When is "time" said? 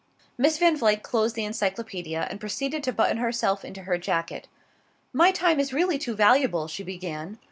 5.31-5.59